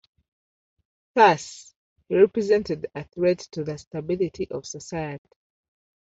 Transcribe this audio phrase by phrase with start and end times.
[1.13, 1.75] Thus,
[2.09, 5.29] he represented a threat to the stability of society.